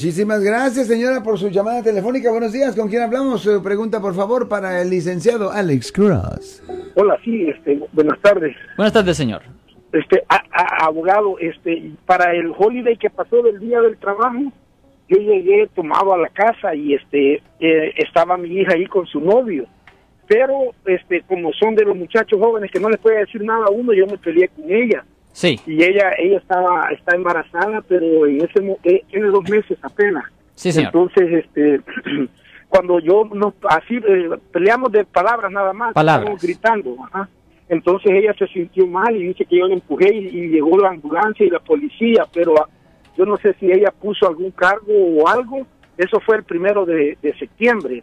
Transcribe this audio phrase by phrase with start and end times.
[0.00, 2.30] Muchísimas gracias, señora, por su llamada telefónica.
[2.30, 3.42] Buenos días, ¿con quién hablamos?
[3.42, 6.62] Su pregunta, por favor, para el licenciado Alex Cross.
[6.94, 8.54] Hola, sí, este, buenas tardes.
[8.76, 9.42] Buenas tardes, señor.
[9.92, 14.38] Este, a- a- abogado, este, para el holiday que pasó del día del trabajo,
[15.08, 19.18] yo llegué tomado a la casa y este, eh, estaba mi hija ahí con su
[19.20, 19.66] novio.
[20.28, 23.70] Pero, este, como son de los muchachos jóvenes que no les puede decir nada a
[23.70, 25.04] uno, yo me peleé con ella.
[25.32, 30.24] Sí, Y ella, ella estaba, está embarazada, pero en ese, eh, tiene dos meses apenas.
[30.54, 30.92] sí, señor.
[30.94, 31.80] Entonces, este,
[32.68, 36.42] cuando yo no, así eh, peleamos de palabras nada más, Palabras.
[36.42, 37.28] gritando, ajá.
[37.68, 40.88] Entonces ella se sintió mal y dice que yo la empujé y, y llegó la
[40.90, 42.68] ambulancia y la policía, pero ah,
[43.16, 45.66] yo no sé si ella puso algún cargo o algo.
[45.96, 48.02] Eso fue el primero de, de septiembre.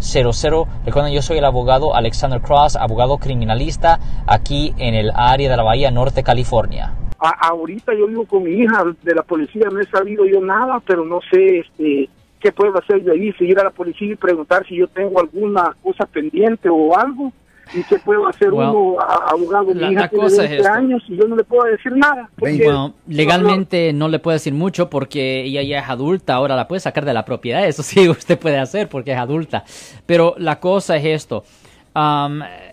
[0.00, 0.66] 1-800-530-1800.
[0.86, 5.62] Recuerden, yo soy el abogado Alexander Cross, abogado criminalista aquí en el área de la
[5.62, 6.92] Bahía Norte, California.
[7.18, 10.80] A- ahorita yo vivo con mi hija de la policía, no he sabido yo nada,
[10.86, 12.08] pero no sé este,
[12.40, 15.76] qué puedo hacer de ahí, seguir a la policía y preguntar si yo tengo alguna
[15.82, 17.32] cosa pendiente o algo.
[17.72, 19.66] ¿Y qué puedo hacer Well, uno, abogado?
[19.66, 20.72] Mi la- hija la tiene cosa es 20 esto.
[20.72, 22.28] años y yo no le puedo decir nada.
[22.38, 26.66] porque- Bueno, legalmente no le puedo decir mucho porque ella ya es adulta, ahora la
[26.66, 29.64] puede sacar de la propiedad, eso sí usted puede hacer porque es adulta.
[30.06, 31.44] Pero la cosa es esto,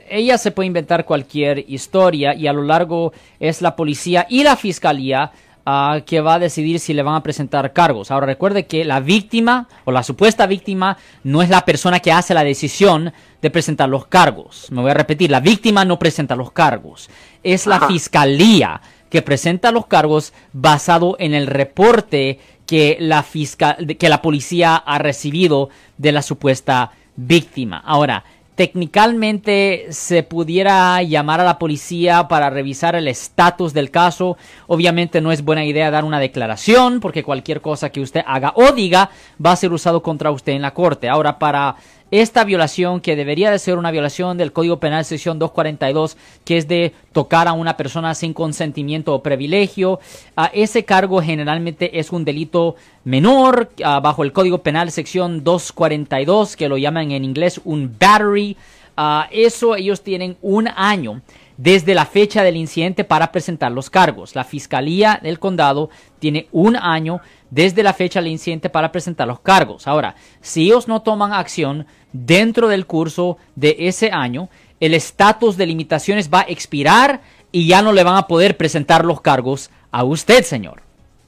[0.09, 4.55] ella se puede inventar cualquier historia y a lo largo es la policía y la
[4.55, 5.31] fiscalía
[5.69, 8.09] ah, que va a decidir si le van a presentar cargos.
[8.09, 12.33] Ahora recuerde que la víctima o la supuesta víctima no es la persona que hace
[12.33, 14.71] la decisión de presentar los cargos.
[14.71, 17.09] Me voy a repetir, la víctima no presenta los cargos,
[17.43, 24.09] es la fiscalía que presenta los cargos basado en el reporte que la fiscal que
[24.09, 27.81] la policía ha recibido de la supuesta víctima.
[27.85, 28.23] Ahora,
[28.57, 34.35] técnicamente se pudiera llamar a la policía para revisar el estatus del caso.
[34.65, 38.71] Obviamente no es buena idea dar una declaración porque cualquier cosa que usted haga o
[38.71, 39.11] diga
[39.43, 41.07] va a ser usado contra usted en la corte.
[41.07, 41.75] Ahora, para
[42.11, 46.67] esta violación que debería de ser una violación del Código Penal sección 242 que es
[46.67, 49.99] de tocar a una persona sin consentimiento o privilegio.
[50.35, 56.69] Ah, ese cargo generalmente es un delito menor bajo el Código Penal sección 242 que
[56.69, 58.55] lo llaman en inglés un battery.
[58.95, 61.21] Ah, eso ellos tienen un año
[61.57, 64.35] desde la fecha del incidente para presentar los cargos.
[64.35, 67.19] La Fiscalía del Condado tiene un año
[67.49, 69.87] desde la fecha del incidente para presentar los cargos.
[69.87, 75.65] Ahora, si ellos no toman acción dentro del curso de ese año, el estatus de
[75.65, 80.03] limitaciones va a expirar y ya no le van a poder presentar los cargos a
[80.03, 80.86] usted, señor.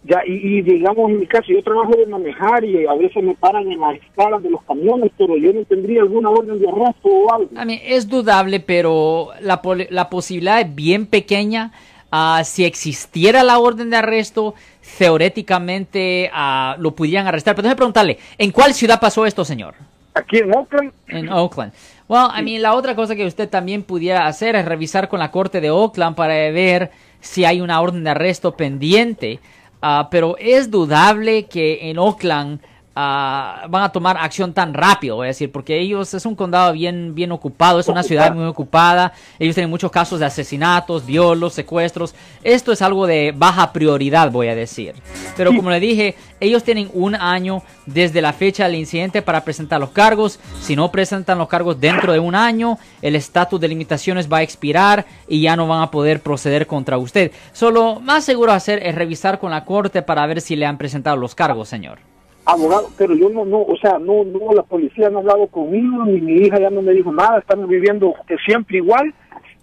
[0.09, 3.35] Ya, y, y digamos en mi caso, yo trabajo de manejar y a veces me
[3.35, 7.09] paran en las escalas de los camiones, pero yo no tendría alguna orden de arresto
[7.09, 7.49] o algo.
[7.51, 9.61] I mean, es dudable, pero la,
[9.91, 11.71] la posibilidad es bien pequeña.
[12.11, 14.55] Ah, si existiera la orden de arresto,
[14.97, 17.53] teóricamente ah, lo pudieran arrestar.
[17.53, 19.75] Pero déjeme preguntarle, ¿en cuál ciudad pasó esto, señor?
[20.15, 21.71] Aquí en Oakland, En Oakland.
[22.07, 25.29] Well, I mean, la otra cosa que usted también pudiera hacer es revisar con la
[25.29, 29.39] corte de Oakland para ver si hay una orden de arresto pendiente.
[29.81, 32.61] Ah, pero es dudable que en Oakland
[32.95, 36.73] ah, van a tomar acción tan rápido, voy a decir, porque ellos es un condado
[36.73, 39.13] bien, bien ocupado, es una ciudad muy ocupada.
[39.37, 42.15] Ellos tienen muchos casos de asesinatos, violos, secuestros.
[42.43, 44.95] Esto es algo de baja prioridad, voy a decir.
[45.35, 49.79] Pero como le dije, ellos tienen un año desde la fecha del incidente para presentar
[49.79, 50.39] los cargos.
[50.61, 54.43] Si no presentan los cargos dentro de un año, el estatus de limitaciones va a
[54.43, 57.31] expirar y ya no van a poder proceder contra usted.
[57.53, 61.17] Solo más seguro hacer es revisar con la corte para ver si le han presentado
[61.17, 62.08] los cargos, señor.
[62.45, 66.05] Abogado, pero yo no, no, o sea, no, no, la policía no ha hablado conmigo,
[66.05, 69.13] ni mi hija ya no me dijo nada, estamos viviendo eh, siempre igual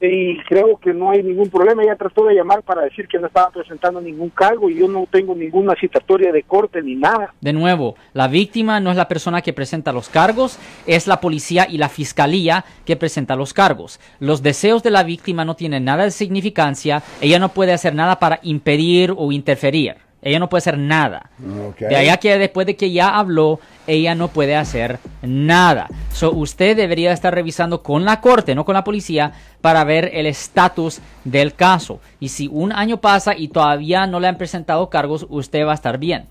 [0.00, 1.82] y creo que no hay ningún problema.
[1.82, 5.06] Ella trató de llamar para decir que no estaba presentando ningún cargo y yo no
[5.10, 7.32] tengo ninguna citatoria de corte ni nada.
[7.40, 11.66] De nuevo, la víctima no es la persona que presenta los cargos, es la policía
[11.68, 14.00] y la fiscalía que presenta los cargos.
[14.20, 18.18] Los deseos de la víctima no tienen nada de significancia, ella no puede hacer nada
[18.18, 20.05] para impedir o interferir.
[20.22, 21.30] Ella no puede hacer nada.
[21.68, 21.78] Ok.
[21.80, 25.88] De allá que después de que ya habló, ella no puede hacer nada.
[26.12, 30.26] So, usted debería estar revisando con la corte, no con la policía, para ver el
[30.26, 32.00] estatus del caso.
[32.18, 35.76] Y si un año pasa y todavía no le han presentado cargos, usted va a
[35.76, 36.26] estar bien.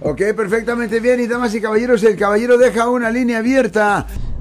[0.00, 1.20] Ok, perfectamente bien.
[1.20, 4.06] Y damas y caballeros, el caballero deja una línea abierta